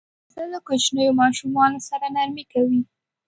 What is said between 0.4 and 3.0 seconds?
له کوچنیو ماشومانو سره نرمي کوي.